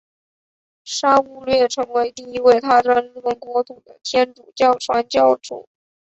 [0.83, 5.53] 沙勿略成为第一位踏上日本国土的天主教传教士。